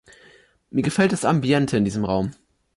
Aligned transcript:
Mir 0.71 0.81
gefällt 0.81 1.11
das 1.11 1.25
Ambiente 1.25 1.77
in 1.77 1.85
diesem 1.85 2.05
Raum. 2.05 2.31